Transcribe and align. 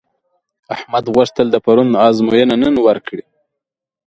احمد 0.75 1.05
غوښتل 1.15 1.47
د 1.51 1.55
پرون 1.65 1.89
ازموینه 2.07 2.55
نن 2.63 2.75
ورکړي. 2.87 3.23